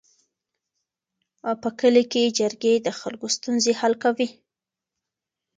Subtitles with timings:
[1.61, 4.27] په کلي کې جرګې د خلکو ستونزې حل کوي.